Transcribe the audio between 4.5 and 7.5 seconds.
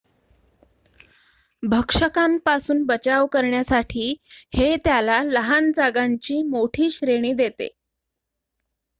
हे त्याला लहान जागांची मोठी श्रेणी